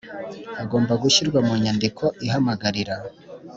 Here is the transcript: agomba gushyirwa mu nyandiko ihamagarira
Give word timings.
agomba 0.63 0.93
gushyirwa 1.03 1.39
mu 1.47 1.53
nyandiko 1.63 2.03
ihamagarira 2.25 2.95